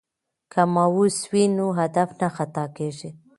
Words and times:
که 0.51 0.61
ماوس 0.73 1.17
وي 1.31 1.43
نو 1.57 1.65
هدف 1.79 2.09
نه 2.21 2.27
خطا 2.35 2.65
کیږي. 2.77 3.09